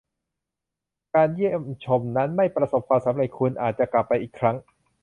[1.13, 4.55] การเยี่ยมชมนั้นไม่ประสบความสำเร็จคุณอาจจะกลับไปอีกครั้ง?